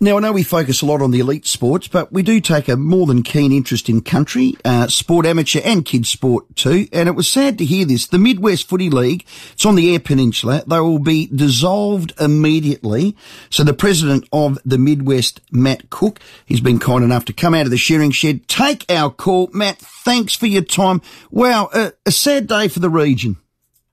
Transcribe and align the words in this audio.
Now, 0.00 0.16
I 0.16 0.20
know 0.20 0.30
we 0.30 0.44
focus 0.44 0.80
a 0.80 0.86
lot 0.86 1.02
on 1.02 1.10
the 1.10 1.18
elite 1.18 1.44
sports, 1.44 1.88
but 1.88 2.12
we 2.12 2.22
do 2.22 2.40
take 2.40 2.68
a 2.68 2.76
more 2.76 3.04
than 3.04 3.24
keen 3.24 3.50
interest 3.50 3.88
in 3.88 4.00
country, 4.00 4.54
uh, 4.64 4.86
sport, 4.86 5.26
amateur 5.26 5.60
and 5.64 5.84
kids 5.84 6.08
sport 6.08 6.54
too. 6.54 6.86
And 6.92 7.08
it 7.08 7.16
was 7.16 7.26
sad 7.26 7.58
to 7.58 7.64
hear 7.64 7.84
this. 7.84 8.06
The 8.06 8.18
Midwest 8.18 8.68
Footy 8.68 8.90
League, 8.90 9.26
it's 9.50 9.66
on 9.66 9.74
the 9.74 9.92
Eyre 9.92 9.98
Peninsula. 9.98 10.62
They 10.64 10.78
will 10.78 11.00
be 11.00 11.26
dissolved 11.26 12.12
immediately. 12.20 13.16
So 13.50 13.64
the 13.64 13.74
president 13.74 14.28
of 14.32 14.60
the 14.64 14.78
Midwest, 14.78 15.40
Matt 15.50 15.90
Cook, 15.90 16.20
he's 16.46 16.60
been 16.60 16.78
kind 16.78 17.02
enough 17.02 17.24
to 17.24 17.32
come 17.32 17.52
out 17.52 17.64
of 17.64 17.72
the 17.72 17.76
shearing 17.76 18.12
shed, 18.12 18.46
take 18.46 18.88
our 18.88 19.10
call. 19.10 19.50
Matt, 19.52 19.78
thanks 19.78 20.32
for 20.36 20.46
your 20.46 20.62
time. 20.62 21.02
Wow, 21.32 21.70
a, 21.74 21.92
a 22.06 22.12
sad 22.12 22.46
day 22.46 22.68
for 22.68 22.78
the 22.78 22.88
region. 22.88 23.36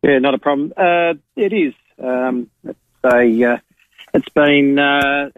Yeah, 0.03 0.19
not 0.19 0.35
a 0.35 0.37
problem. 0.37 0.71
Uh, 0.77 1.15
it 1.35 1.51
is. 1.51 1.73
Um, 1.97 2.51
it's 2.63 2.77
a, 3.03 3.53
uh, 3.53 3.57
it's 4.13 4.29
been, 4.29 4.77
uh, 4.77 5.31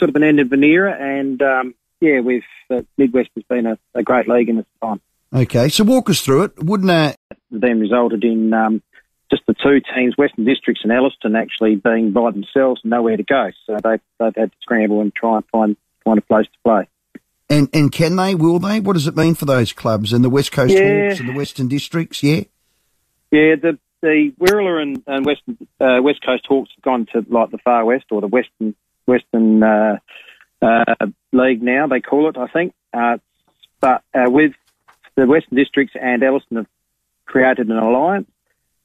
sort 0.00 0.08
of 0.08 0.16
an 0.16 0.24
end 0.24 0.40
of 0.40 0.50
an 0.50 0.64
era, 0.64 0.96
and 0.98 1.40
um, 1.40 1.74
yeah, 2.00 2.20
we've 2.20 2.42
uh, 2.70 2.82
Midwest 2.98 3.30
has 3.36 3.44
been 3.44 3.66
a, 3.66 3.78
a, 3.94 4.02
great 4.02 4.26
league 4.26 4.48
in 4.48 4.58
its 4.58 4.68
time. 4.82 5.00
Okay, 5.32 5.68
so 5.68 5.84
walk 5.84 6.10
us 6.10 6.20
through 6.20 6.44
it, 6.44 6.64
wouldn't 6.64 6.90
it? 6.90 7.16
Then 7.50 7.78
resulted 7.78 8.24
in 8.24 8.52
um, 8.52 8.82
just 9.30 9.42
the 9.46 9.54
two 9.54 9.80
teams, 9.94 10.16
Western 10.16 10.44
Districts 10.44 10.82
and 10.82 10.92
Elliston, 10.92 11.36
actually 11.36 11.76
being 11.76 12.12
by 12.12 12.30
themselves 12.30 12.80
and 12.82 12.90
nowhere 12.90 13.16
to 13.16 13.22
go. 13.22 13.50
So 13.66 13.76
they 13.84 13.98
they've 14.18 14.34
had 14.34 14.50
to 14.50 14.56
scramble 14.62 15.00
and 15.00 15.14
try 15.14 15.36
and 15.36 15.44
find 15.52 15.76
find 16.04 16.18
a 16.18 16.22
place 16.22 16.46
to 16.46 16.58
play. 16.64 16.88
And 17.48 17.68
and 17.72 17.92
can 17.92 18.16
they? 18.16 18.34
Will 18.34 18.58
they? 18.58 18.80
What 18.80 18.94
does 18.94 19.06
it 19.06 19.16
mean 19.16 19.34
for 19.34 19.44
those 19.44 19.72
clubs 19.72 20.12
and 20.12 20.24
the 20.24 20.30
West 20.30 20.52
Coast 20.52 20.72
yeah. 20.72 21.08
Hawks 21.08 21.20
and 21.20 21.28
the 21.28 21.34
Western 21.34 21.68
Districts? 21.68 22.22
Yeah. 22.22 22.44
Yeah, 23.30 23.54
the 23.56 23.78
the 24.00 24.32
Wirrulla 24.40 24.82
and, 24.82 25.02
and 25.06 25.26
Western 25.26 25.58
uh, 25.80 26.00
West 26.02 26.24
Coast 26.24 26.46
Hawks 26.46 26.70
have 26.76 26.82
gone 26.82 27.06
to 27.12 27.24
like 27.28 27.50
the 27.50 27.58
far 27.58 27.84
west 27.84 28.06
or 28.10 28.20
the 28.20 28.26
Western 28.26 28.74
Western 29.10 29.62
uh, 29.62 29.96
uh, 30.62 30.94
League 31.32 31.62
now, 31.62 31.86
they 31.86 32.00
call 32.00 32.28
it, 32.28 32.36
I 32.38 32.46
think. 32.46 32.72
Uh, 32.92 33.18
but 33.80 34.02
uh, 34.14 34.30
with 34.30 34.52
the 35.16 35.26
Western 35.26 35.56
Districts 35.56 35.94
and 36.00 36.22
Elliston 36.22 36.58
have 36.58 36.66
created 37.26 37.68
an 37.68 37.76
alliance, 37.76 38.30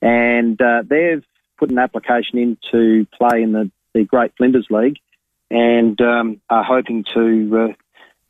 and 0.02 0.59
uh, 0.62 0.84
they've 0.88 1.23
put 1.58 1.70
an 1.70 1.80
application 1.80 2.38
in 2.40 2.58
to 2.72 3.08
play 3.17 3.42
in 3.42 3.52
the, 3.52 3.72
the 3.94 4.04
Great 4.04 4.36
Flinders 4.38 4.67
League, 4.70 4.98
and 5.52 6.00
um, 6.02 6.42
are 6.50 6.64
hoping 6.64 7.06
to 7.14 7.76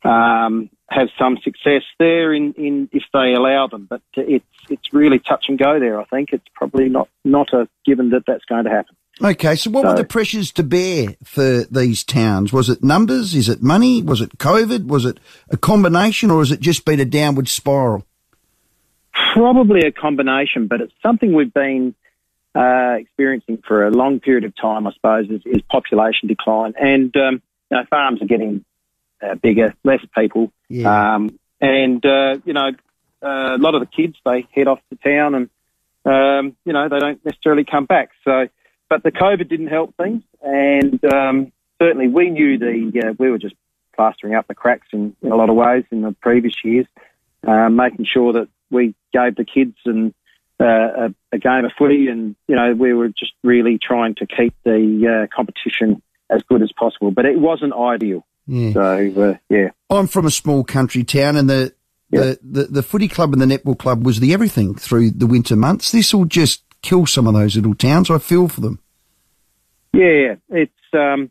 uh, 0.04 0.08
um, 0.08 0.70
have 0.88 1.08
some 1.18 1.38
success 1.42 1.82
there 1.98 2.32
in, 2.32 2.52
in 2.54 2.88
if 2.92 3.04
they 3.12 3.34
allow 3.34 3.66
them. 3.66 3.86
But 3.88 4.02
it's 4.14 4.44
it's 4.68 4.92
really 4.92 5.18
touch 5.18 5.46
and 5.48 5.58
go 5.58 5.80
there. 5.80 6.00
I 6.00 6.04
think 6.04 6.32
it's 6.32 6.48
probably 6.54 6.88
not 6.88 7.08
not 7.24 7.52
a 7.52 7.68
given 7.84 8.10
that 8.10 8.24
that's 8.26 8.44
going 8.44 8.64
to 8.64 8.70
happen. 8.70 8.96
Okay, 9.22 9.56
so 9.56 9.70
what 9.70 9.82
so, 9.82 9.88
were 9.88 9.96
the 9.96 10.04
pressures 10.04 10.52
to 10.52 10.62
bear 10.62 11.16
for 11.24 11.64
these 11.70 12.04
towns? 12.04 12.52
Was 12.52 12.68
it 12.68 12.84
numbers? 12.84 13.34
Is 13.34 13.48
it 13.48 13.62
money? 13.62 14.02
Was 14.02 14.20
it 14.20 14.36
COVID? 14.36 14.86
Was 14.86 15.06
it 15.06 15.18
a 15.48 15.56
combination, 15.56 16.30
or 16.30 16.40
has 16.40 16.50
it 16.50 16.60
just 16.60 16.84
been 16.84 17.00
a 17.00 17.06
downward 17.06 17.48
spiral? 17.48 18.04
Probably 19.32 19.80
a 19.80 19.92
combination, 19.92 20.66
but 20.66 20.82
it's 20.82 20.92
something 21.02 21.32
we've 21.32 21.52
been 21.52 21.94
uh, 22.54 22.96
experiencing 22.98 23.62
for 23.66 23.86
a 23.86 23.90
long 23.90 24.20
period 24.20 24.44
of 24.44 24.54
time. 24.54 24.86
I 24.86 24.92
suppose 24.92 25.30
is, 25.30 25.40
is 25.46 25.62
population 25.62 26.28
decline, 26.28 26.74
and 26.78 27.16
um, 27.16 27.42
you 27.70 27.76
know, 27.78 27.84
farms 27.88 28.20
are 28.20 28.26
getting 28.26 28.66
uh, 29.22 29.34
bigger, 29.36 29.74
less 29.82 30.00
people, 30.16 30.52
yeah. 30.68 31.14
um, 31.14 31.38
and 31.58 32.04
uh, 32.04 32.36
you 32.44 32.52
know, 32.52 32.68
uh, 33.22 33.56
a 33.56 33.58
lot 33.58 33.74
of 33.74 33.80
the 33.80 33.86
kids 33.86 34.16
they 34.26 34.46
head 34.52 34.68
off 34.68 34.80
to 34.90 34.96
town, 34.96 35.34
and 35.34 35.50
um, 36.04 36.56
you 36.66 36.74
know, 36.74 36.90
they 36.90 36.98
don't 36.98 37.24
necessarily 37.24 37.64
come 37.64 37.86
back. 37.86 38.10
So 38.22 38.48
but 38.88 39.02
the 39.02 39.12
COVID 39.12 39.48
didn't 39.48 39.68
help 39.68 39.94
things, 39.96 40.22
and 40.42 41.04
um, 41.04 41.52
certainly 41.80 42.08
we 42.08 42.30
knew 42.30 42.58
the 42.58 43.08
uh, 43.08 43.14
we 43.18 43.30
were 43.30 43.38
just 43.38 43.54
plastering 43.94 44.34
up 44.34 44.46
the 44.46 44.54
cracks 44.54 44.88
in, 44.92 45.16
in 45.22 45.32
a 45.32 45.36
lot 45.36 45.48
of 45.48 45.56
ways 45.56 45.84
in 45.90 46.02
the 46.02 46.12
previous 46.20 46.54
years, 46.62 46.86
uh, 47.46 47.68
making 47.68 48.04
sure 48.04 48.34
that 48.34 48.48
we 48.70 48.94
gave 49.12 49.36
the 49.36 49.44
kids 49.44 49.76
and 49.84 50.14
uh, 50.60 50.64
a, 50.64 51.14
a, 51.32 51.38
game 51.38 51.64
of 51.64 51.72
footy, 51.78 52.08
and 52.08 52.36
you 52.48 52.56
know 52.56 52.74
we 52.74 52.92
were 52.92 53.08
just 53.08 53.32
really 53.42 53.78
trying 53.78 54.14
to 54.16 54.26
keep 54.26 54.54
the 54.64 55.26
uh, 55.28 55.34
competition 55.34 56.02
as 56.30 56.42
good 56.48 56.62
as 56.62 56.72
possible. 56.72 57.10
But 57.10 57.26
it 57.26 57.38
wasn't 57.38 57.74
ideal. 57.74 58.26
Yeah. 58.46 58.72
So 58.72 59.22
uh, 59.22 59.34
yeah, 59.50 59.70
I'm 59.90 60.06
from 60.06 60.26
a 60.26 60.30
small 60.30 60.64
country 60.64 61.04
town, 61.04 61.36
and 61.36 61.50
the, 61.50 61.74
the, 62.10 62.38
the 62.42 62.64
the 62.64 62.82
footy 62.82 63.08
club 63.08 63.32
and 63.32 63.42
the 63.42 63.46
netball 63.46 63.78
club 63.78 64.06
was 64.06 64.20
the 64.20 64.32
everything 64.32 64.74
through 64.74 65.10
the 65.10 65.26
winter 65.26 65.56
months. 65.56 65.92
This 65.92 66.14
all 66.14 66.24
just 66.24 66.62
kill 66.86 67.06
some 67.06 67.26
of 67.26 67.34
those 67.34 67.56
little 67.56 67.74
towns. 67.74 68.10
I 68.10 68.18
feel 68.18 68.48
for 68.48 68.60
them. 68.60 68.78
Yeah, 69.92 70.36
it's 70.50 70.72
um, 70.92 71.30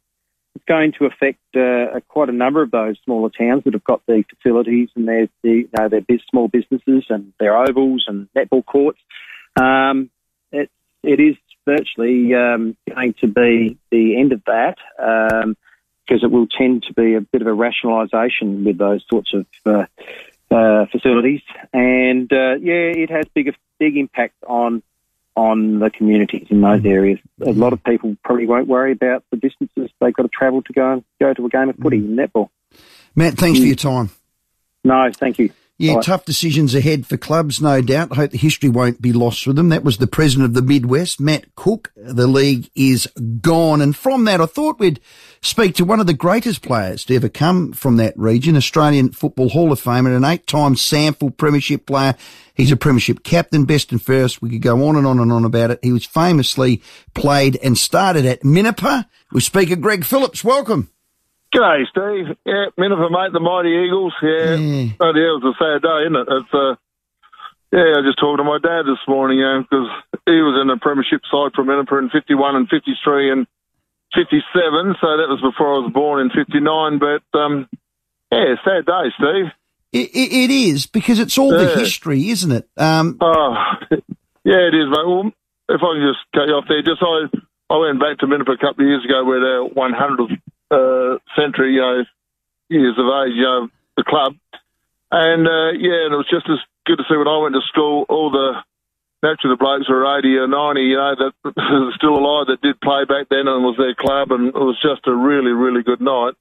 it's 0.56 0.66
going 0.66 0.94
to 1.00 1.06
affect 1.06 1.40
uh, 1.56 2.00
quite 2.08 2.30
a 2.30 2.34
number 2.34 2.62
of 2.62 2.72
those 2.72 2.98
smaller 3.06 3.30
towns 3.30 3.64
that 3.64 3.74
have 3.74 3.84
got 3.84 4.02
the 4.06 4.24
facilities 4.36 4.90
and 4.96 5.08
their 5.08 5.28
the, 5.44 5.50
you 5.50 5.70
know, 5.78 5.88
their 5.88 6.02
small 6.30 6.48
businesses 6.48 7.06
and 7.10 7.34
their 7.40 7.58
ovals 7.58 8.06
and 8.08 8.28
netball 8.36 8.66
courts. 8.66 9.00
Um, 9.56 10.10
it 10.52 10.70
it 11.04 11.20
is 11.20 11.36
virtually 11.66 12.34
um, 12.34 12.76
going 12.94 13.14
to 13.22 13.28
be 13.28 13.78
the 13.92 14.20
end 14.20 14.34
of 14.34 14.42
that 14.46 14.78
um, 15.00 15.56
because 16.06 16.24
it 16.24 16.32
will 16.32 16.48
tend 16.48 16.84
to 16.84 16.94
be 16.94 17.16
a 17.16 17.22
bit 17.22 17.42
of 17.42 17.48
a 17.48 17.52
rationalisation 17.52 18.64
with 18.64 18.78
those 18.78 19.04
sorts 19.10 19.34
of 19.34 19.46
uh, 19.66 19.86
uh, 20.54 20.86
facilities, 20.92 21.42
and 21.74 22.32
uh, 22.32 22.56
yeah, 22.62 22.92
it 22.96 23.10
has 23.10 23.26
big 23.34 23.56
big 23.80 23.98
impact 23.98 24.36
on 24.48 24.84
on 25.36 25.80
the 25.80 25.90
communities 25.90 26.48
in 26.50 26.62
those 26.62 26.80
mm-hmm. 26.80 26.88
areas. 26.88 27.20
A 27.42 27.52
lot 27.52 27.74
of 27.74 27.84
people 27.84 28.16
probably 28.24 28.46
won't 28.46 28.68
worry 28.68 28.92
about 28.92 29.24
the 29.32 29.38
distances 29.38 29.90
they've 30.00 30.14
got 30.14 30.24
to 30.24 30.30
travel 30.30 30.62
to 30.64 30.74
go 30.74 30.94
and 30.94 31.04
go 31.20 31.34
to 31.34 31.46
a 31.46 31.50
game 31.50 31.70
of 31.70 31.76
footy 31.76 32.00
mm. 32.00 32.06
in 32.06 32.16
netball. 32.16 32.50
Matt, 33.16 33.36
thanks 33.36 33.60
for 33.60 33.66
mm. 33.66 33.68
your 33.68 33.76
time. 33.76 34.10
No, 34.84 35.10
thank 35.14 35.40
you. 35.40 35.52
Yeah, 35.78 36.00
tough 36.00 36.24
decisions 36.24 36.74
ahead 36.74 37.06
for 37.06 37.18
clubs, 37.18 37.62
no 37.62 37.82
doubt. 37.82 38.14
I 38.14 38.16
hope 38.16 38.32
the 38.32 38.38
history 38.38 38.70
won't 38.70 39.02
be 39.02 39.12
lost 39.12 39.44
for 39.44 39.52
them. 39.52 39.68
That 39.68 39.84
was 39.84 39.98
the 39.98 40.08
president 40.08 40.46
of 40.46 40.54
the 40.54 40.62
Midwest, 40.62 41.20
Matt 41.20 41.54
Cook. 41.56 41.92
The 41.98 42.28
league 42.28 42.70
is 42.76 43.08
gone. 43.42 43.82
And 43.82 43.94
from 43.94 44.24
that, 44.24 44.40
I 44.40 44.46
thought 44.46 44.80
we'd 44.80 45.02
speak 45.42 45.76
to 45.76 45.84
one 45.84 46.00
of 46.00 46.08
the 46.08 46.14
greatest 46.14 46.62
players 46.62 47.04
to 47.06 47.16
ever 47.16 47.28
come 47.28 47.74
from 47.74 47.98
that 47.98 48.18
region, 48.18 48.56
Australian 48.56 49.12
Football 49.12 49.50
Hall 49.50 49.74
of 49.74 49.80
Fame 49.82 50.06
and 50.06 50.16
an 50.16 50.24
eight-time 50.24 50.76
SANFL 50.76 51.36
Premiership 51.36 51.86
player. 51.86 52.16
He's 52.54 52.72
a 52.72 52.78
Premiership 52.78 53.24
captain, 53.24 53.66
best 53.66 53.92
and 53.92 54.02
first. 54.02 54.42
We 54.42 54.52
could 54.52 54.62
go 54.62 54.88
on 54.88 54.96
and 54.96 55.06
on 55.06 55.20
and 55.20 55.32
on 55.32 55.44
about 55.44 55.72
it. 55.72 55.80
He 55.84 55.92
was 55.92 56.06
famously 56.06 56.82
played 57.14 57.58
and 57.62 57.78
started 57.78 58.26
at 58.26 58.44
Minnipa 58.44 59.08
with 59.34 59.44
Speaker 59.44 59.76
Greg 59.76 60.06
Phillips. 60.06 60.42
Welcome. 60.42 60.90
G'day, 61.56 61.88
Steve. 61.88 62.36
Yeah, 62.46 62.66
Minnipa, 62.78 63.08
mate, 63.10 63.32
the 63.32 63.40
mighty 63.40 63.72
Eagles. 63.72 64.14
Yeah, 64.22 64.60
yeah. 64.60 64.92
Oh, 65.00 65.16
yeah, 65.16 65.32
it 65.32 65.40
was 65.40 65.56
a 65.56 65.56
sad 65.56 65.80
day, 65.82 66.04
isn't 66.04 66.20
it? 66.20 66.28
It's 66.28 66.54
uh, 66.54 66.76
yeah, 67.72 67.96
I 67.96 68.04
just 68.04 68.20
talked 68.20 68.40
to 68.40 68.44
my 68.44 68.60
dad 68.60 68.84
this 68.84 69.00
morning, 69.08 69.40
because 69.40 69.88
he 70.28 70.40
was 70.44 70.60
in 70.60 70.68
the 70.68 70.78
premiership 70.80 71.24
side 71.32 71.56
for 71.56 71.64
Minnipa 71.64 72.00
in 72.00 72.10
51 72.10 72.56
and 72.56 72.68
53 72.68 73.32
and 73.32 73.48
57, 74.16 74.96
so 75.00 75.08
that 75.16 75.32
was 75.32 75.44
before 75.44 75.76
I 75.76 75.80
was 75.84 75.92
born 75.92 76.24
in 76.24 76.30
59. 76.32 77.00
But, 77.00 77.24
um, 77.36 77.68
yeah, 78.32 78.56
sad 78.64 78.86
day, 78.86 79.12
Steve. 79.16 79.52
It, 79.92 80.12
it, 80.12 80.30
it 80.32 80.52
is, 80.52 80.88
because 80.88 81.20
it's 81.20 81.38
all 81.38 81.52
yeah. 81.52 81.72
the 81.72 81.80
history, 81.80 82.30
isn't 82.30 82.52
it? 82.52 82.68
Um, 82.76 83.18
oh, 83.20 83.56
yeah, 84.44 84.68
it 84.68 84.76
is, 84.76 84.88
mate. 84.92 85.08
Well, 85.08 85.32
if 85.72 85.82
I 85.84 85.90
can 85.96 86.04
just 86.04 86.24
cut 86.36 86.48
you 86.48 86.56
off 86.56 86.68
there, 86.68 86.84
just 86.84 87.04
I, 87.04 87.28
I 87.74 87.78
went 87.80 88.00
back 88.00 88.20
to 88.20 88.28
Minnipa 88.28 88.56
a 88.56 88.62
couple 88.62 88.84
of 88.84 88.92
years 88.92 89.04
ago 89.04 89.24
where 89.24 89.40
their 89.40 89.68
100th 89.68 90.40
uh, 90.72 91.18
century, 91.36 91.74
you 91.74 91.82
know, 91.82 92.04
years 92.70 92.98
of 92.98 93.06
age, 93.06 93.36
you 93.36 93.44
know, 93.44 93.68
the 93.98 94.04
club. 94.04 94.36
And 95.12 95.48
uh, 95.48 95.72
yeah, 95.78 96.06
and 96.06 96.14
it 96.14 96.18
was 96.18 96.30
just 96.30 96.50
as 96.50 96.60
good 96.86 96.98
to 96.98 97.06
see 97.08 97.18
when 97.18 97.28
I 97.28 97.38
went 97.38 97.56
to 97.56 97.62
school, 97.70 98.06
all 98.10 98.32
the 98.32 98.62
naturally 99.24 99.56
the 99.56 99.62
blokes 99.62 99.90
were 99.90 100.06
80 100.06 100.38
or 100.38 100.48
90, 100.48 100.82
you 100.82 100.98
know, 100.98 101.16
that 101.16 101.34
was 101.56 101.96
still 101.98 102.18
alive 102.18 102.48
that 102.48 102.62
did 102.62 102.82
play 102.82 103.06
back 103.06 103.30
then 103.30 103.48
and 103.48 103.64
was 103.64 103.78
their 103.78 103.96
club, 103.96 104.32
and 104.32 104.50
it 104.50 104.66
was 104.70 104.78
just 104.82 105.08
a 105.08 105.14
really, 105.14 105.52
really 105.52 105.84
good 105.84 106.02
night. 106.02 106.34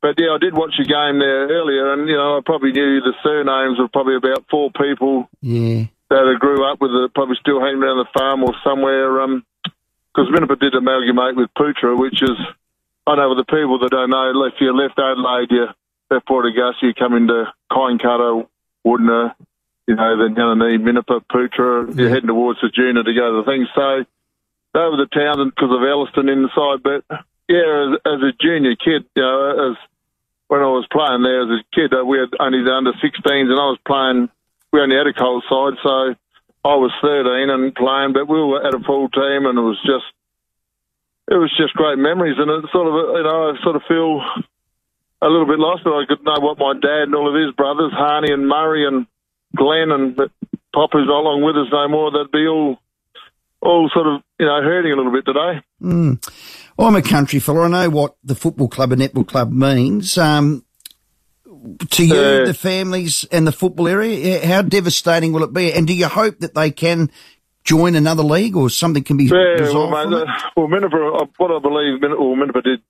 But 0.00 0.18
yeah, 0.18 0.34
I 0.34 0.38
did 0.38 0.54
watch 0.54 0.74
a 0.80 0.84
game 0.84 1.22
there 1.22 1.46
earlier, 1.46 1.92
and 1.92 2.08
you 2.08 2.16
know, 2.16 2.38
I 2.38 2.40
probably 2.44 2.72
knew 2.72 3.00
the 3.00 3.14
surnames 3.22 3.78
of 3.78 3.92
probably 3.92 4.16
about 4.16 4.44
four 4.50 4.70
people. 4.72 5.28
Yeah. 5.40 5.86
That 6.10 6.28
I 6.28 6.36
grew 6.38 6.68
up 6.68 6.78
with, 6.80 6.90
it, 6.90 7.14
probably 7.14 7.36
still 7.40 7.60
hanging 7.60 7.80
around 7.80 7.96
the 7.96 8.12
farm 8.12 8.42
or 8.44 8.52
somewhere. 8.62 9.22
Um, 9.22 9.46
because 10.12 10.28
Minnipa 10.28 10.60
did 10.60 10.74
amalgamate 10.74 11.36
with 11.36 11.48
Poochera, 11.56 11.98
which 11.98 12.20
is 12.20 12.36
I 13.06 13.16
know 13.16 13.34
with 13.34 13.38
the 13.38 13.50
people 13.50 13.78
that 13.80 13.90
don't 13.90 14.10
know, 14.10 14.44
if 14.46 14.54
you 14.60 14.70
left 14.72 14.98
Adelaide, 14.98 15.50
you 15.50 15.66
left 16.10 16.26
Port 16.26 16.46
Augusta, 16.46 16.86
you 16.86 16.94
come 16.94 17.14
into 17.14 17.50
Cutter, 17.70 18.46
Wudinna, 18.86 19.34
you 19.88 19.96
know, 19.96 20.16
then 20.18 20.36
Yaninee, 20.36 20.78
Minnipa, 20.78 21.20
Poochera, 21.26 21.96
you're 21.98 22.08
heading 22.08 22.28
towards 22.28 22.60
Ceduna 22.60 23.04
to 23.04 23.14
go 23.14 23.34
to 23.34 23.42
the 23.42 23.50
thing. 23.50 23.66
So 23.74 24.04
they 24.74 24.80
were 24.80 25.02
the 25.02 25.10
towns 25.10 25.50
because 25.50 25.74
of 25.74 25.82
Elliston 25.82 26.28
inside. 26.28 26.82
But 26.82 27.02
yeah, 27.48 27.90
as, 27.90 27.98
as, 28.06 28.20
a 28.22 28.32
junior 28.40 28.76
kid, 28.76 29.04
you 29.16 29.22
know, 29.22 29.72
as 29.72 29.76
when 30.46 30.62
I 30.62 30.70
was 30.70 30.86
playing 30.92 31.22
there 31.22 31.42
as 31.42 31.58
a 31.58 31.62
kid, 31.74 31.92
uh, 31.92 32.04
we 32.04 32.18
had 32.18 32.30
only 32.38 32.62
the 32.62 32.70
under 32.70 32.92
16s 32.92 33.50
and 33.50 33.58
I 33.58 33.74
was 33.74 33.82
playing, 33.84 34.30
we 34.72 34.80
only 34.80 34.96
had 34.96 35.10
a 35.10 35.12
cold 35.12 35.42
side. 35.50 35.74
So 35.82 36.14
I 36.64 36.74
was 36.78 36.94
13 37.02 37.50
and 37.50 37.74
playing, 37.74 38.12
but 38.14 38.28
we 38.28 38.38
were 38.38 38.64
at 38.64 38.74
a 38.74 38.80
full 38.80 39.08
team 39.10 39.50
and 39.50 39.58
it 39.58 39.66
was 39.66 39.80
just, 39.82 40.06
it 41.32 41.38
was 41.40 41.52
just 41.56 41.72
great 41.72 41.96
memories, 41.96 42.36
and 42.36 42.50
it 42.50 42.68
sort 42.72 42.88
of 42.88 42.94
you 43.16 43.24
know 43.24 43.50
I 43.50 43.62
sort 43.64 43.76
of 43.76 43.82
feel 43.88 44.20
a 45.22 45.28
little 45.28 45.46
bit 45.46 45.58
lost, 45.58 45.82
but 45.84 45.96
I 45.96 46.04
could 46.06 46.22
know 46.22 46.40
what 46.40 46.58
my 46.58 46.74
dad 46.74 47.08
and 47.08 47.14
all 47.14 47.28
of 47.28 47.40
his 47.40 47.54
brothers, 47.54 47.92
Harney 47.92 48.32
and 48.32 48.46
Murray 48.46 48.86
and 48.86 49.06
Glenn 49.56 49.90
and 49.90 50.16
Pop, 50.74 50.90
who's 50.92 51.06
not 51.06 51.20
along 51.20 51.42
with 51.42 51.56
us 51.56 51.72
no 51.72 51.88
more, 51.88 52.10
they'd 52.10 52.30
be 52.30 52.46
all 52.46 52.76
all 53.62 53.88
sort 53.94 54.08
of 54.08 54.22
you 54.38 54.46
know 54.46 54.60
hurting 54.60 54.92
a 54.92 54.96
little 54.96 55.12
bit 55.12 55.24
today. 55.24 55.60
Mm. 55.80 56.20
I'm 56.78 56.96
a 56.96 57.02
country 57.02 57.38
fella. 57.38 57.62
I 57.62 57.68
know 57.68 57.90
what 57.90 58.16
the 58.24 58.34
football 58.34 58.68
club 58.68 58.92
and 58.92 59.00
netball 59.00 59.26
club 59.26 59.52
means. 59.52 60.18
Um, 60.18 60.64
to 61.90 62.04
you, 62.04 62.14
uh, 62.14 62.44
the 62.44 62.54
families 62.54 63.24
and 63.30 63.46
the 63.46 63.52
football 63.52 63.86
area, 63.86 64.44
how 64.44 64.62
devastating 64.62 65.32
will 65.32 65.44
it 65.44 65.52
be? 65.52 65.72
And 65.72 65.86
do 65.86 65.94
you 65.94 66.08
hope 66.08 66.40
that 66.40 66.54
they 66.54 66.72
can 66.72 67.10
join 67.64 67.94
another 67.94 68.22
league 68.22 68.56
or 68.56 68.70
something 68.70 69.04
can 69.04 69.16
be 69.16 69.24
yeah, 69.24 69.58
resolved 69.60 69.92
well, 69.92 70.08
mate, 70.08 70.28
uh, 70.28 70.50
well, 70.56 70.68
Minnipa, 70.68 71.22
uh, 71.22 71.26
what 71.36 71.50
I 71.50 71.58
believe, 71.58 72.00
well, 72.02 72.36
Minnipa 72.36 72.62
did 72.62 72.82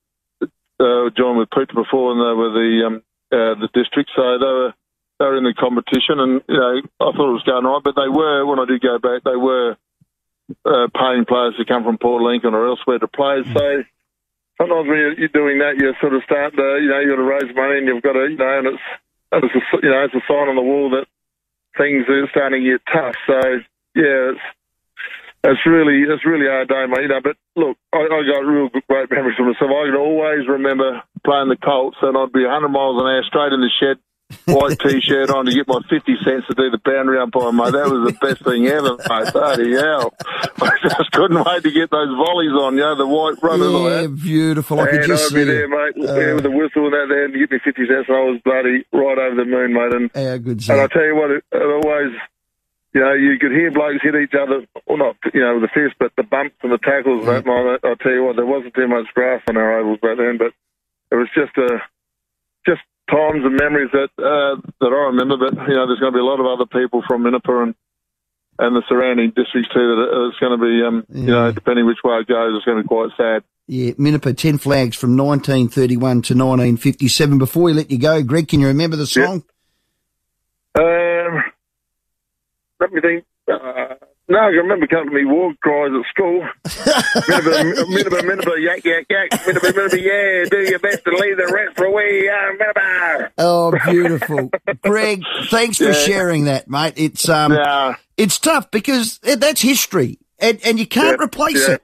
uh, 0.79 1.09
join 1.15 1.37
with 1.37 1.49
Peter 1.51 1.73
before, 1.73 2.11
and 2.11 2.19
they 2.19 2.33
were 2.33 2.51
the 2.51 2.83
um, 2.85 2.95
uh, 3.31 3.55
the 3.59 3.69
district, 3.73 4.11
so 4.15 4.37
they 4.39 4.45
were 4.45 4.73
they 5.19 5.25
were 5.25 5.37
in 5.37 5.43
the 5.43 5.53
competition, 5.53 6.19
and 6.19 6.41
you 6.47 6.57
know 6.57 6.81
I 6.99 7.11
thought 7.11 7.29
it 7.29 7.39
was 7.39 7.43
going 7.45 7.65
right, 7.65 7.81
but 7.83 7.95
they 7.95 8.09
were 8.09 8.45
when 8.45 8.59
I 8.59 8.65
did 8.65 8.81
go 8.81 8.97
back, 8.99 9.23
they 9.23 9.35
were 9.35 9.77
uh, 10.65 10.87
paying 10.93 11.25
players 11.25 11.55
to 11.57 11.65
come 11.65 11.83
from 11.83 11.97
Port 11.97 12.21
Lincoln 12.21 12.53
or 12.53 12.67
elsewhere 12.67 12.99
to 12.99 13.07
play. 13.07 13.43
So 13.53 13.83
sometimes 14.57 14.87
when 14.87 14.97
you're, 14.97 15.17
you're 15.19 15.35
doing 15.35 15.59
that, 15.59 15.77
you 15.77 15.93
sort 16.01 16.13
of 16.13 16.23
start 16.23 16.55
to, 16.55 16.79
you 16.81 16.89
know, 16.89 16.99
you've 16.99 17.15
got 17.15 17.21
to 17.21 17.29
raise 17.29 17.55
money 17.55 17.77
and 17.79 17.87
you've 17.87 18.03
got 18.03 18.13
to, 18.13 18.27
you 18.29 18.37
know, 18.37 18.57
and 18.59 18.67
it's, 18.67 18.85
it's 19.31 19.55
a, 19.55 19.77
you 19.81 19.89
know, 19.89 20.03
it's 20.03 20.13
a 20.13 20.23
sign 20.27 20.49
on 20.49 20.55
the 20.55 20.61
wall 20.61 20.89
that 20.91 21.07
things 21.77 22.05
are 22.07 22.29
starting 22.29 22.63
to 22.63 22.69
get 22.71 22.81
tough. 22.91 23.15
So 23.27 23.39
yeah, 23.95 24.35
it's, 24.35 24.45
it's 25.43 25.65
really, 25.65 26.05
that's 26.07 26.25
really 26.25 26.47
hard 26.47 26.69
day, 26.69 26.85
mate. 26.87 27.03
You 27.03 27.07
know, 27.09 27.21
but 27.21 27.35
look, 27.55 27.77
I, 27.91 27.99
I 27.99 28.21
got 28.23 28.47
real 28.47 28.69
great 28.87 29.11
memories 29.11 29.35
from 29.35 29.47
myself. 29.51 29.71
I 29.71 29.91
can 29.91 29.99
always 29.99 30.47
remember 30.47 31.03
playing 31.25 31.49
the 31.49 31.57
Colts, 31.57 31.97
and 32.01 32.17
I'd 32.17 32.31
be 32.31 32.43
100 32.43 32.69
miles 32.69 33.01
an 33.01 33.07
hour 33.07 33.23
straight 33.27 33.51
in 33.51 33.59
the 33.59 33.71
shed, 33.75 33.99
white 34.47 34.79
t-shirt 34.83 35.29
on 35.29 35.45
to 35.45 35.51
get 35.51 35.67
my 35.67 35.83
50 35.89 36.15
cents 36.23 36.47
to 36.47 36.55
do 36.55 36.71
the 36.71 36.79
boundary 36.79 37.19
umpire, 37.19 37.51
mate. 37.51 37.75
That 37.75 37.91
was 37.91 38.07
the 38.07 38.17
best 38.23 38.43
thing 38.47 38.67
ever, 38.71 38.95
mate. 38.95 39.33
Bloody 39.35 39.75
hell. 39.75 40.15
I 40.63 40.71
just 40.79 41.11
couldn't 41.11 41.43
wait 41.43 41.63
to 41.63 41.71
get 41.71 41.91
those 41.91 42.15
volleys 42.15 42.55
on, 42.55 42.79
you 42.79 42.87
know, 42.87 42.95
the 42.95 43.07
white 43.07 43.35
runners. 43.43 43.67
Yeah, 43.67 44.07
like 44.07 44.15
beautiful. 44.23 44.79
I 44.79 44.87
could 44.91 45.03
just 45.03 45.31
I'd 45.31 45.35
be 45.35 45.43
there, 45.43 45.67
mate, 45.67 45.95
uh, 45.99 46.15
yeah, 46.15 46.33
with 46.39 46.47
the 46.47 46.55
whistle 46.55 46.87
and 46.87 46.95
that 46.95 47.07
there, 47.11 47.25
and 47.25 47.35
get 47.35 47.51
me 47.51 47.59
50 47.59 47.83
cents, 47.83 48.07
and 48.07 48.15
I 48.15 48.23
was 48.31 48.39
bloody 48.47 48.87
right 48.95 49.19
over 49.19 49.35
the 49.35 49.45
moon, 49.45 49.75
mate. 49.75 49.91
And, 49.91 50.07
how 50.15 50.37
good 50.39 50.63
and 50.71 50.79
I 50.79 50.87
tell 50.87 51.03
you 51.03 51.15
what, 51.19 51.31
it, 51.31 51.43
it 51.51 51.67
always, 51.67 52.15
you 52.93 53.01
know, 53.01 53.13
you 53.13 53.37
could 53.39 53.51
hear 53.51 53.71
blokes 53.71 54.03
hit 54.03 54.15
each 54.15 54.37
other, 54.37 54.65
well, 54.85 54.97
not, 54.97 55.15
you 55.33 55.41
know, 55.41 55.57
with 55.57 55.65
the 55.65 55.73
fist, 55.73 55.95
but 55.99 56.13
the 56.15 56.23
bumps 56.23 56.55
and 56.61 56.71
the 56.71 56.77
tackles, 56.77 57.25
yeah. 57.25 57.41
that, 57.41 57.45
mate. 57.45 57.79
I'll 57.83 57.97
tell 57.97 58.13
you 58.13 58.23
what, 58.23 58.35
there 58.35 58.45
wasn't 58.45 58.75
too 58.75 58.87
much 58.87 59.07
grass 59.13 59.41
on 59.49 59.57
our 59.57 59.79
ovals 59.79 59.99
back 59.99 60.17
then, 60.17 60.37
but 60.37 60.53
it 61.11 61.17
was 61.17 61.29
just 61.33 61.57
a, 61.57 61.81
just 62.65 62.81
times 63.09 63.43
and 63.43 63.57
memories 63.57 63.89
that 63.91 64.13
uh, 64.21 64.61
that 64.79 64.93
I 64.93 65.01
remember. 65.09 65.37
But 65.37 65.57
you 65.67 65.75
know, 65.75 65.87
there's 65.87 65.99
going 65.99 66.13
to 66.13 66.17
be 66.17 66.23
a 66.23 66.25
lot 66.25 66.39
of 66.39 66.45
other 66.45 66.65
people 66.65 67.03
from 67.07 67.23
Minnipa 67.23 67.63
and 67.63 67.75
and 68.59 68.75
the 68.75 68.83
surrounding 68.87 69.33
districts 69.35 69.73
too 69.73 69.95
that 69.97 70.29
it's 70.29 70.39
going 70.39 70.57
to 70.57 70.63
be, 70.63 70.85
um, 70.85 71.05
yeah. 71.09 71.19
you 71.19 71.31
know, 71.31 71.51
depending 71.51 71.85
which 71.85 72.03
way 72.03 72.17
it 72.17 72.27
goes, 72.27 72.53
it's 72.55 72.65
going 72.65 72.77
to 72.77 72.83
be 72.83 72.87
quite 72.87 73.09
sad. 73.17 73.43
Yeah, 73.65 73.91
Minnipa, 73.93 74.37
10 74.37 74.57
flags 74.57 74.95
from 74.95 75.17
1931 75.17 75.99
to 76.01 76.33
1957. 76.35 77.37
Before 77.37 77.63
we 77.63 77.73
let 77.73 77.89
you 77.89 77.97
go, 77.97 78.21
Greg, 78.21 78.47
can 78.47 78.59
you 78.59 78.67
remember 78.67 78.95
the 78.95 79.07
song? 79.07 79.43
Let 82.83 82.91
me 82.91 82.99
think. 82.99 83.23
Uh, 83.49 83.95
no, 84.27 84.39
I 84.39 84.47
remember 84.47 84.87
coming 84.87 85.07
to 85.07 85.15
me 85.15 85.23
war 85.23 85.53
cries 85.61 85.91
at 85.97 86.05
school. 86.09 86.41
Minnipa, 86.67 87.85
minnipa, 87.87 88.21
minnipa, 88.21 88.61
yak, 88.61 88.83
yak, 88.83 89.05
yak, 89.09 89.29
minnipa, 89.31 89.71
minnipa, 89.71 90.01
yeah, 90.03 90.43
do 90.49 90.69
your 90.69 90.79
best 90.79 91.05
to 91.05 91.11
leave 91.11 91.37
the 91.37 91.49
rest 91.53 91.77
for 91.77 91.89
we, 91.95 92.29
uh, 92.29 92.33
minnipa. 92.59 93.31
Oh, 93.37 93.71
beautiful. 93.85 94.49
Greg, 94.81 95.23
thanks 95.49 95.77
for 95.77 95.85
yeah. 95.85 95.93
sharing 95.93 96.43
that, 96.45 96.69
mate. 96.69 96.95
It's, 96.97 97.29
um, 97.29 97.53
yeah. 97.53 97.95
it's 98.17 98.37
tough 98.37 98.69
because 98.69 99.19
that's 99.19 99.61
history 99.61 100.19
and, 100.39 100.59
and 100.65 100.77
you 100.77 100.85
can't 100.85 101.19
yeah. 101.19 101.25
replace 101.25 101.69
it. 101.69 101.81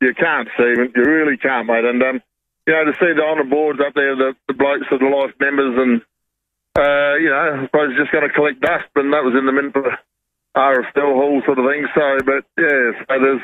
You 0.00 0.14
can't, 0.14 0.48
Stephen. 0.54 0.92
You 0.94 1.02
really 1.02 1.36
can't, 1.36 1.66
mate. 1.66 1.84
And, 1.84 2.00
um, 2.00 2.20
you 2.68 2.74
know, 2.74 2.84
to 2.84 2.92
see 2.92 3.12
the 3.12 3.22
honour 3.22 3.50
boards 3.50 3.80
up 3.84 3.94
there, 3.94 4.14
the, 4.14 4.34
the 4.46 4.54
blokes 4.54 4.86
of 4.92 5.00
the 5.00 5.06
life 5.06 5.34
members 5.40 5.74
and, 5.78 6.00
uh, 6.78 7.16
you 7.16 7.28
know, 7.28 7.58
I 7.58 7.64
suppose 7.66 7.96
just 7.98 8.12
going 8.12 8.26
to 8.26 8.32
collect 8.32 8.60
dust, 8.60 8.86
and 8.94 9.12
that 9.12 9.24
was 9.24 9.34
in 9.36 9.46
the 9.46 9.52
Minnipa 9.52 9.98
are 10.54 10.86
still 10.90 11.14
whole 11.14 11.42
sort 11.44 11.58
of 11.58 11.66
thing. 11.66 11.86
So, 11.94 12.18
but 12.24 12.44
yeah, 12.58 12.92
so 13.08 13.14
there's 13.20 13.42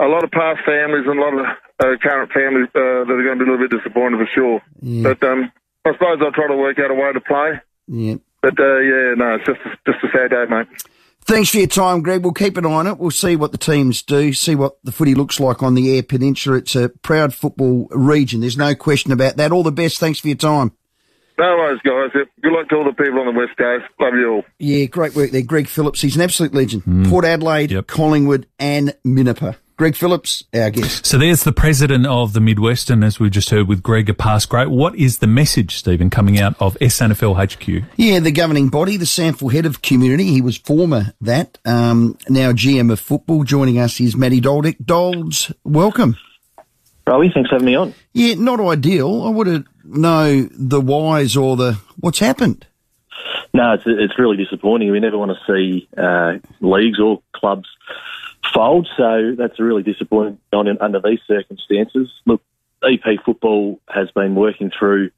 a 0.00 0.06
lot 0.06 0.24
of 0.24 0.30
past 0.30 0.60
families 0.64 1.04
and 1.06 1.18
a 1.18 1.22
lot 1.22 1.34
of 1.34 1.46
uh, 1.78 1.96
current 2.02 2.32
families 2.32 2.68
uh, 2.74 3.04
that 3.04 3.12
are 3.12 3.24
going 3.24 3.38
to 3.38 3.44
be 3.44 3.50
a 3.50 3.52
little 3.52 3.68
bit 3.68 3.76
disappointed 3.76 4.18
for 4.18 4.26
sure. 4.34 4.62
Yeah. 4.80 5.02
But 5.12 5.22
um, 5.28 5.52
I 5.84 5.92
suppose 5.92 6.18
I'll 6.20 6.32
try 6.32 6.48
to 6.48 6.56
work 6.56 6.78
out 6.78 6.90
a 6.90 6.94
way 6.94 7.12
to 7.12 7.20
play. 7.20 7.60
Yeah. 7.88 8.16
But 8.40 8.58
uh, 8.58 8.78
yeah, 8.78 9.14
no, 9.16 9.36
it's 9.36 9.46
just 9.46 9.60
just 9.86 10.04
a 10.04 10.08
sad 10.12 10.30
day, 10.30 10.44
mate. 10.48 10.66
Thanks 11.24 11.50
for 11.50 11.58
your 11.58 11.68
time, 11.68 12.02
Greg. 12.02 12.24
We'll 12.24 12.32
keep 12.32 12.56
an 12.56 12.66
eye 12.66 12.72
on 12.72 12.86
it. 12.88 12.98
We'll 12.98 13.12
see 13.12 13.36
what 13.36 13.52
the 13.52 13.58
teams 13.58 14.02
do, 14.02 14.32
see 14.32 14.56
what 14.56 14.82
the 14.82 14.90
footy 14.90 15.14
looks 15.14 15.38
like 15.38 15.62
on 15.62 15.74
the 15.74 15.96
Eyre 15.96 16.02
Peninsula. 16.02 16.56
It's 16.56 16.74
a 16.74 16.88
proud 16.88 17.32
football 17.32 17.86
region. 17.92 18.40
There's 18.40 18.56
no 18.56 18.74
question 18.74 19.12
about 19.12 19.36
that. 19.36 19.52
All 19.52 19.62
the 19.62 19.70
best. 19.70 19.98
Thanks 19.98 20.18
for 20.18 20.26
your 20.26 20.36
time. 20.36 20.72
No 21.38 21.56
worries, 21.56 21.80
guys. 21.82 22.10
Good 22.12 22.52
luck 22.52 22.68
to 22.68 22.76
all 22.76 22.84
the 22.84 22.92
people 22.92 23.20
on 23.20 23.34
the 23.34 23.38
West 23.38 23.56
Coast. 23.56 23.84
Love 24.00 24.14
you 24.14 24.30
all. 24.30 24.44
Yeah, 24.58 24.84
great 24.86 25.14
work 25.16 25.30
there. 25.30 25.42
Greg 25.42 25.66
Phillips, 25.66 26.00
he's 26.00 26.16
an 26.16 26.22
absolute 26.22 26.54
legend. 26.54 26.84
Mm. 26.84 27.08
Port 27.08 27.24
Adelaide, 27.24 27.70
yep. 27.70 27.86
Collingwood, 27.86 28.46
and 28.58 28.94
Minnipa. 29.04 29.56
Greg 29.76 29.96
Phillips, 29.96 30.44
our 30.54 30.70
guest. 30.70 31.06
So 31.06 31.18
there's 31.18 31.42
the 31.42 31.52
president 31.52 32.06
of 32.06 32.34
the 32.34 32.40
Midwestern, 32.40 33.02
as 33.02 33.18
we 33.18 33.30
just 33.30 33.50
heard 33.50 33.66
with 33.66 33.82
Greg, 33.82 34.08
a 34.08 34.14
past 34.14 34.48
great. 34.48 34.70
What 34.70 34.94
is 34.94 35.18
the 35.18 35.26
message, 35.26 35.76
Stephen, 35.76 36.10
coming 36.10 36.38
out 36.38 36.54
of 36.60 36.76
SANFL 36.78 37.34
HQ? 37.34 37.88
Yeah, 37.96 38.20
the 38.20 38.30
governing 38.30 38.68
body, 38.68 38.96
the 38.96 39.06
SANFL 39.06 39.52
head 39.52 39.66
of 39.66 39.82
community. 39.82 40.26
He 40.26 40.42
was 40.42 40.56
former 40.56 41.14
that, 41.22 41.58
um, 41.64 42.16
now 42.28 42.52
GM 42.52 42.92
of 42.92 43.00
football. 43.00 43.42
Joining 43.42 43.78
us 43.78 43.98
is 44.00 44.14
Matty 44.14 44.40
Doldick. 44.40 44.76
Dolds, 44.84 45.50
welcome. 45.64 46.16
Rowie, 47.06 47.32
thanks 47.34 47.48
for 47.48 47.56
having 47.56 47.66
me 47.66 47.74
on. 47.74 47.94
Yeah, 48.12 48.34
not 48.34 48.60
ideal. 48.60 49.24
I 49.24 49.30
would 49.30 49.46
have 49.48 49.64
know 49.84 50.48
the 50.52 50.80
whys 50.80 51.36
or 51.36 51.56
the 51.56 51.78
what's 52.00 52.18
happened. 52.18 52.66
No, 53.54 53.74
it's 53.74 53.84
it's 53.86 54.18
really 54.18 54.36
disappointing. 54.36 54.90
We 54.90 55.00
never 55.00 55.18
want 55.18 55.32
to 55.32 55.52
see 55.52 55.88
uh, 55.96 56.38
leagues 56.60 56.98
or 56.98 57.22
clubs 57.34 57.68
fold, 58.54 58.88
so 58.96 59.34
that's 59.36 59.60
really 59.60 59.82
disappointing 59.82 60.38
under 60.52 61.00
these 61.00 61.20
circumstances. 61.26 62.10
Look, 62.24 62.42
EP 62.82 63.00
football 63.24 63.80
has 63.88 64.10
been 64.10 64.34
working 64.34 64.70
through, 64.76 65.10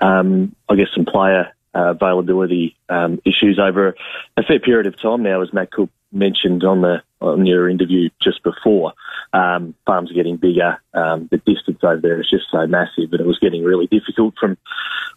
um, 0.00 0.54
I 0.68 0.76
guess, 0.76 0.88
some 0.94 1.04
player 1.04 1.52
uh, 1.74 1.90
availability 1.90 2.76
um, 2.88 3.20
issues 3.24 3.58
over 3.58 3.94
a 4.36 4.42
fair 4.42 4.60
period 4.60 4.86
of 4.86 5.00
time 5.00 5.22
now, 5.22 5.42
as 5.42 5.52
Matt 5.52 5.70
Cook 5.70 5.90
mentioned 6.12 6.64
on 6.64 6.82
the 6.82 7.02
on 7.20 7.44
your 7.46 7.68
interview 7.68 8.08
just 8.22 8.42
before. 8.42 8.94
Um, 9.32 9.74
farms 9.86 10.10
are 10.10 10.14
getting 10.14 10.36
bigger. 10.36 10.80
Um, 10.94 11.28
the 11.30 11.36
distance 11.38 11.80
over 11.82 12.00
there 12.00 12.20
is 12.20 12.30
just 12.30 12.46
so 12.50 12.66
massive 12.66 13.10
that 13.10 13.20
it 13.20 13.26
was 13.26 13.38
getting 13.38 13.62
really 13.62 13.86
difficult 13.86 14.34
from 14.38 14.56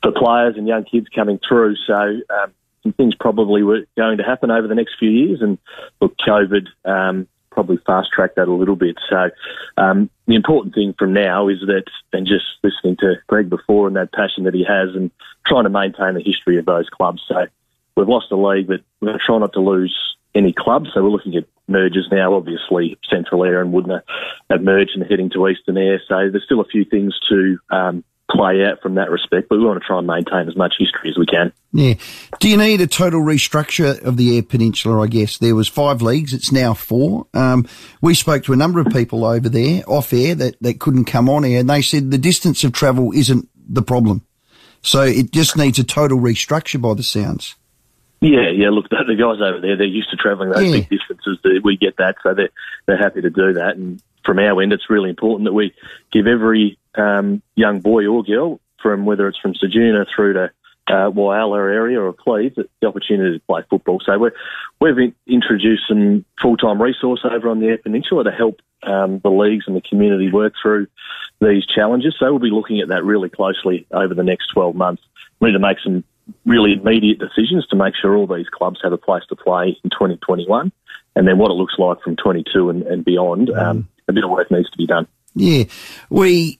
for 0.01 0.11
players 0.11 0.55
and 0.57 0.67
young 0.67 0.83
kids 0.83 1.07
coming 1.15 1.39
through. 1.47 1.75
So 1.87 1.95
um, 1.95 2.53
some 2.83 2.93
things 2.93 3.15
probably 3.15 3.63
were 3.63 3.85
going 3.95 4.17
to 4.17 4.23
happen 4.23 4.51
over 4.51 4.67
the 4.67 4.75
next 4.75 4.95
few 4.99 5.09
years, 5.09 5.41
and 5.41 5.57
look, 6.01 6.15
COVID 6.17 6.67
um, 6.85 7.27
probably 7.49 7.77
fast 7.85 8.09
tracked 8.11 8.35
that 8.35 8.47
a 8.47 8.53
little 8.53 8.75
bit. 8.75 8.97
So 9.09 9.29
um, 9.77 10.09
the 10.27 10.35
important 10.35 10.75
thing 10.75 10.93
from 10.97 11.13
now 11.13 11.47
is 11.47 11.59
that, 11.61 11.85
and 12.11 12.27
just 12.27 12.45
listening 12.63 12.97
to 12.97 13.15
Greg 13.27 13.49
before 13.49 13.87
and 13.87 13.95
that 13.95 14.11
passion 14.11 14.43
that 14.43 14.53
he 14.53 14.65
has, 14.65 14.95
and 14.95 15.11
trying 15.45 15.63
to 15.63 15.69
maintain 15.69 16.15
the 16.15 16.23
history 16.23 16.57
of 16.57 16.65
those 16.65 16.89
clubs. 16.89 17.23
So 17.27 17.45
we've 17.95 18.07
lost 18.07 18.27
the 18.29 18.35
league, 18.35 18.67
but 18.67 18.81
we're 18.99 19.09
going 19.09 19.19
to 19.19 19.25
try 19.25 19.37
not 19.37 19.53
to 19.53 19.61
lose 19.61 19.95
any 20.35 20.53
clubs. 20.53 20.89
So 20.93 21.03
we're 21.03 21.09
looking 21.09 21.35
at 21.35 21.45
mergers 21.67 22.07
now. 22.11 22.33
Obviously, 22.33 22.97
Central 23.09 23.43
Eyre 23.43 23.61
and 23.61 23.73
Wudinna 23.73 24.01
have 24.49 24.61
merged 24.61 24.91
and 24.95 25.05
heading 25.09 25.29
to 25.31 25.47
Eastern 25.47 25.77
Eyre. 25.77 26.01
So 26.07 26.29
there's 26.31 26.43
still 26.45 26.61
a 26.61 26.65
few 26.65 26.85
things 26.85 27.17
to 27.29 27.57
um, 27.69 28.03
play 28.29 28.63
out 28.65 28.81
from 28.81 28.95
that 28.95 29.11
respect, 29.11 29.49
but 29.49 29.57
we 29.57 29.65
want 29.65 29.81
to 29.81 29.85
try 29.85 29.97
and 29.97 30.07
maintain 30.07 30.47
as 30.47 30.55
much 30.55 30.75
history 30.79 31.09
as 31.09 31.17
we 31.17 31.25
can. 31.25 31.51
Yeah. 31.71 31.95
Do 32.39 32.49
you 32.49 32.57
need 32.57 32.81
a 32.81 32.87
total 32.87 33.21
restructure 33.21 34.01
of 34.03 34.17
the 34.17 34.37
Eyre 34.37 34.43
Peninsula? 34.43 35.01
I 35.01 35.07
guess 35.07 35.37
there 35.37 35.55
was 35.55 35.67
five 35.67 36.01
leagues; 36.01 36.33
it's 36.33 36.51
now 36.51 36.73
four. 36.73 37.27
Um, 37.33 37.67
we 38.01 38.13
spoke 38.13 38.43
to 38.45 38.53
a 38.53 38.57
number 38.57 38.79
of 38.79 38.87
people 38.87 39.25
over 39.25 39.49
there 39.49 39.83
off 39.87 40.13
air 40.13 40.35
that, 40.35 40.55
that 40.61 40.79
couldn't 40.79 41.05
come 41.05 41.29
on 41.29 41.45
air, 41.45 41.59
and 41.59 41.69
they 41.69 41.81
said 41.81 42.11
the 42.11 42.17
distance 42.17 42.63
of 42.63 42.73
travel 42.73 43.11
isn't 43.11 43.47
the 43.67 43.81
problem. 43.81 44.25
So 44.81 45.01
it 45.03 45.31
just 45.31 45.55
needs 45.55 45.79
a 45.79 45.83
total 45.83 46.19
restructure 46.19 46.81
by 46.81 46.93
the 46.93 47.03
sounds. 47.03 47.55
Yeah, 48.23 48.49
yeah. 48.55 48.69
Look, 48.69 48.87
the, 48.89 49.03
the 49.05 49.15
guys 49.15 49.41
over 49.41 49.59
there, 49.59 49.75
they're 49.75 49.85
used 49.85 50.09
to 50.11 50.15
travelling 50.15 50.49
those 50.51 50.63
yeah. 50.63 50.71
big 50.71 50.89
distances. 50.89 51.39
We 51.61 51.75
get 51.75 51.97
that, 51.97 52.15
so 52.23 52.33
they're 52.33 52.49
they're 52.85 52.97
happy 52.97 53.21
to 53.21 53.29
do 53.29 53.53
that. 53.53 53.75
And 53.75 54.01
from 54.23 54.39
our 54.39 54.61
end, 54.61 54.71
it's 54.71 54.89
really 54.89 55.09
important 55.09 55.45
that 55.45 55.53
we 55.53 55.73
give 56.11 56.25
every 56.25 56.77
um, 56.95 57.41
young 57.55 57.81
boy 57.81 58.07
or 58.07 58.23
girl, 58.23 58.61
from 58.81 59.05
whether 59.05 59.27
it's 59.27 59.37
from 59.39 59.53
Ceduna 59.55 60.05
through 60.07 60.33
to 60.33 60.51
uh, 60.87 61.09
Whyalla 61.11 61.57
area 61.57 62.01
or 62.01 62.13
Cleve 62.13 62.55
the 62.55 62.87
opportunity 62.87 63.37
to 63.37 63.45
play 63.45 63.61
football. 63.69 63.99
So 64.05 64.17
we're, 64.17 64.33
we've 64.79 64.97
in, 64.97 65.15
introduced 65.27 65.83
some 65.87 66.25
full-time 66.41 66.81
resource 66.81 67.21
over 67.29 67.49
on 67.49 67.59
the 67.59 67.67
Eyre 67.67 67.77
Peninsula 67.77 68.25
to 68.25 68.31
help 68.31 68.61
um, 68.83 69.19
the 69.19 69.29
leagues 69.29 69.65
and 69.67 69.75
the 69.75 69.81
community 69.81 70.31
work 70.31 70.53
through 70.61 70.87
these 71.39 71.65
challenges. 71.65 72.15
So 72.19 72.31
we'll 72.31 72.39
be 72.39 72.49
looking 72.51 72.79
at 72.81 72.89
that 72.89 73.03
really 73.03 73.29
closely 73.29 73.85
over 73.91 74.13
the 74.13 74.23
next 74.23 74.47
12 74.53 74.75
months. 74.75 75.03
We 75.39 75.49
need 75.49 75.53
to 75.53 75.59
make 75.59 75.79
some 75.83 76.03
really 76.45 76.73
immediate 76.73 77.19
decisions 77.19 77.65
to 77.67 77.75
make 77.75 77.93
sure 77.99 78.15
all 78.15 78.27
these 78.27 78.49
clubs 78.49 78.79
have 78.83 78.93
a 78.93 78.97
place 78.97 79.23
to 79.29 79.35
play 79.35 79.77
in 79.83 79.89
2021 79.89 80.71
and 81.15 81.27
then 81.27 81.37
what 81.37 81.51
it 81.51 81.55
looks 81.55 81.75
like 81.77 82.01
from 82.01 82.15
22 82.15 82.69
and, 82.69 82.83
and 82.83 83.05
beyond. 83.05 83.49
Um, 83.49 83.87
a 84.07 84.13
bit 84.13 84.23
of 84.23 84.29
work 84.29 84.51
needs 84.51 84.69
to 84.69 84.77
be 84.77 84.85
done. 84.85 85.07
Yeah, 85.35 85.63
we 86.09 86.59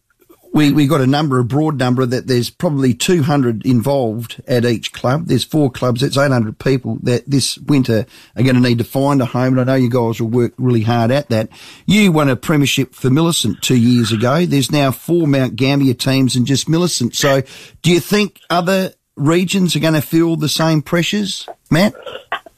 we 0.54 0.72
we 0.72 0.88
got 0.88 1.02
a 1.02 1.08
number, 1.08 1.40
a 1.40 1.44
broad 1.44 1.78
number 1.78 2.06
that 2.06 2.28
there's 2.28 2.50
probably 2.50 2.94
200 2.94 3.66
involved 3.66 4.42
at 4.48 4.66
each 4.66 4.94
club. 4.94 5.26
There's 5.26 5.44
four 5.44 5.72
clubs. 5.72 6.02
That's 6.02 6.18
800 6.18 6.58
people 6.60 7.00
that 7.04 7.26
this 7.28 7.58
winter 7.58 8.06
are 8.36 8.44
going 8.44 8.56
to 8.56 8.62
need 8.62 8.78
to 8.78 8.84
find 8.84 9.22
a 9.22 9.26
home. 9.26 9.58
And 9.58 9.62
I 9.62 9.64
know 9.64 9.76
you 9.76 9.90
guys 9.90 10.22
will 10.22 10.30
work 10.30 10.54
really 10.58 10.84
hard 10.84 11.12
at 11.12 11.30
that. 11.30 11.50
You 11.86 12.12
won 12.12 12.30
a 12.30 12.36
premiership 12.36 12.94
for 12.94 13.10
Millicent 13.10 13.62
two 13.62 13.78
years 13.78 14.12
ago. 14.12 14.46
There's 14.46 14.72
now 14.72 14.92
four 14.92 15.28
Mount 15.28 15.56
Gambier 15.56 15.96
teams 15.96 16.36
and 16.36 16.46
just 16.46 16.70
Millicent. 16.70 17.16
So, 17.16 17.42
do 17.82 17.92
you 17.92 18.00
think 18.00 18.40
other 18.50 18.94
regions 19.16 19.76
are 19.76 19.80
going 19.80 19.94
to 19.94 20.02
feel 20.02 20.36
the 20.36 20.50
same 20.50 20.82
pressures, 20.82 21.48
Matt? 21.70 21.94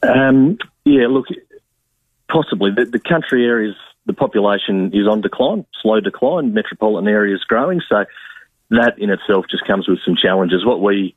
Um, 0.02 0.58
yeah, 0.84 1.06
look, 1.08 1.26
possibly 2.28 2.70
the, 2.70 2.84
the 2.84 2.98
country 2.98 3.44
areas 3.44 3.74
the 4.06 4.12
population 4.12 4.92
is 4.94 5.08
on 5.08 5.20
decline, 5.20 5.66
slow 5.82 6.00
decline. 6.00 6.54
Metropolitan 6.54 7.08
areas 7.08 7.42
growing, 7.44 7.80
so 7.88 8.04
that 8.70 8.98
in 8.98 9.10
itself 9.10 9.46
just 9.50 9.64
comes 9.66 9.88
with 9.88 9.98
some 10.04 10.16
challenges. 10.16 10.64
What 10.64 10.80
we 10.80 11.14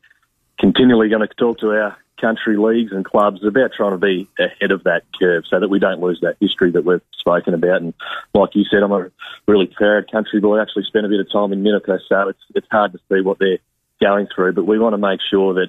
continually 0.58 1.08
going 1.08 1.26
to 1.26 1.34
talk 1.34 1.60
to 1.60 1.70
our 1.70 1.96
country 2.20 2.56
leagues 2.56 2.92
and 2.92 3.04
clubs 3.04 3.42
about 3.44 3.72
trying 3.74 3.92
to 3.92 3.96
be 3.96 4.28
ahead 4.38 4.72
of 4.72 4.84
that 4.84 5.04
curve 5.18 5.44
so 5.48 5.58
that 5.58 5.68
we 5.68 5.78
don't 5.78 6.00
lose 6.00 6.20
that 6.20 6.36
history 6.40 6.70
that 6.70 6.84
we've 6.84 7.00
spoken 7.18 7.54
about. 7.54 7.80
And 7.80 7.94
like 8.34 8.54
you 8.54 8.64
said, 8.64 8.82
I'm 8.82 8.92
a 8.92 9.10
really 9.46 9.66
proud 9.66 10.10
country 10.10 10.40
boy. 10.40 10.58
I 10.58 10.62
actually 10.62 10.84
spent 10.84 11.06
a 11.06 11.08
bit 11.08 11.20
of 11.20 11.30
time 11.32 11.52
in 11.52 11.62
Minnetonka, 11.62 12.00
so 12.08 12.28
it's 12.28 12.42
it's 12.54 12.68
hard 12.70 12.92
to 12.92 12.98
see 13.08 13.20
what 13.22 13.38
they're 13.38 13.58
going 14.00 14.28
through, 14.34 14.54
but 14.54 14.64
we 14.64 14.78
want 14.78 14.94
to 14.94 14.98
make 14.98 15.20
sure 15.30 15.54
that 15.54 15.68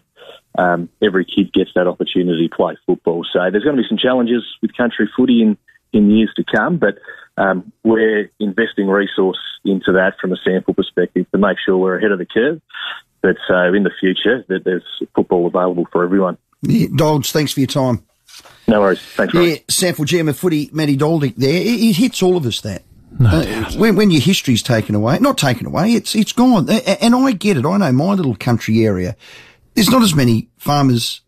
um, 0.58 0.90
every 1.02 1.26
kid 1.26 1.54
gets 1.54 1.72
that 1.76 1.88
opportunity 1.88 2.48
to 2.48 2.56
play 2.56 2.78
football. 2.86 3.26
So 3.32 3.40
there's 3.52 3.64
going 3.64 3.76
to 3.76 3.82
be 3.82 3.88
some 3.88 3.98
challenges 3.98 4.44
with 4.62 4.76
country 4.76 5.10
footy 5.16 5.42
in 5.42 5.58
in 5.94 6.10
years 6.10 6.32
to 6.38 6.44
come. 6.44 6.78
But 6.78 6.96
um, 7.38 7.72
we're 7.84 8.30
investing 8.40 8.88
resource 8.88 9.40
into 9.66 9.94
that 9.94 10.14
from 10.20 10.32
a 10.32 10.38
SANFL 10.48 10.76
perspective 10.76 11.26
to 11.32 11.38
make 11.38 11.58
sure 11.64 11.78
we're 11.78 11.98
ahead 11.98 12.12
of 12.12 12.20
the 12.20 12.26
curve. 12.26 12.62
But 13.22 13.38
uh, 13.50 13.74
in 13.74 13.84
the 13.84 13.92
future, 14.00 14.44
that 14.48 14.64
there's 14.64 14.84
football 15.16 15.46
available 15.48 15.88
for 15.92 16.04
everyone. 16.04 16.38
Yeah, 16.64 16.88
Dolge, 16.88 17.32
thanks 17.32 17.54
for 17.54 17.60
your 17.60 17.68
time. 17.68 18.04
No 18.68 18.82
worries. 18.82 19.02
Thanks, 19.02 19.34
Yeah, 19.34 19.56
SANFL 19.68 20.06
GM 20.06 20.30
of 20.30 20.38
footy, 20.38 20.70
Matty 20.72 20.98
Doldick 20.98 21.36
there. 21.36 21.54
It, 21.54 21.66
it 21.66 21.96
hits 21.98 22.24
all 22.24 22.38
of 22.38 22.46
us 22.46 22.62
that. 22.62 22.84
No 23.20 23.30
Uh, 23.30 23.72
when, 23.74 23.96
when 23.96 24.12
your 24.12 24.22
history's 24.22 24.64
taken 24.64 24.96
away, 24.96 25.20
not 25.20 25.38
taken 25.38 25.66
away, 25.68 25.94
it's 25.94 26.16
it's 26.16 26.32
gone. 26.34 26.70
And 26.70 27.16
I 27.16 27.32
get 27.34 27.58
it. 27.58 27.66
I 27.66 27.78
know 27.78 27.92
my 27.92 28.14
little 28.14 28.36
country 28.36 28.86
area. 28.86 29.16
There's 29.76 29.90
not 29.90 30.02
as 30.04 30.16
many 30.16 30.50
farmers 30.58 31.22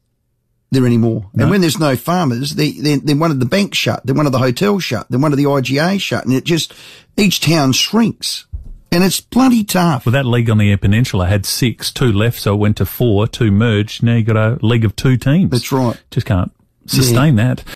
there 0.71 0.85
anymore. 0.85 1.29
And 1.37 1.49
when 1.49 1.61
there's 1.61 1.79
no 1.79 1.95
farmers, 1.95 2.55
they, 2.55 2.71
then 2.71 3.01
then 3.05 3.19
one 3.19 3.31
of 3.31 3.39
the 3.39 3.45
banks 3.45 3.77
shut, 3.77 4.05
then 4.05 4.15
one 4.17 4.25
of 4.25 4.31
the 4.31 4.39
hotels 4.39 4.83
shut, 4.83 5.07
then 5.09 5.21
one 5.21 5.31
of 5.31 5.37
the 5.37 5.43
IGA 5.45 5.99
shut, 6.01 6.25
and 6.25 6.33
it 6.33 6.43
just 6.43 6.73
each 7.15 7.41
town 7.41 7.73
shrinks, 7.73 8.45
and 8.91 9.03
it's 9.03 9.21
bloody 9.21 9.63
tough. 9.63 10.05
Well, 10.05 10.13
that 10.13 10.25
league 10.25 10.49
on 10.49 10.57
the 10.57 10.71
Eyre 10.71 10.77
Peninsula 10.77 11.27
had 11.27 11.45
six, 11.45 11.91
two 11.91 12.11
left, 12.11 12.39
so 12.39 12.53
it 12.55 12.57
went 12.57 12.77
to 12.77 12.85
four, 12.85 13.27
two 13.27 13.51
merged. 13.51 14.01
Now 14.03 14.15
you 14.15 14.23
got 14.23 14.35
a 14.37 14.57
league 14.65 14.85
of 14.85 14.95
two 14.95 15.15
teams. 15.17 15.51
That's 15.51 15.71
right. 15.71 16.01
Just 16.11 16.25
can't 16.25 16.51
sustain 16.87 17.35
that. 17.35 17.63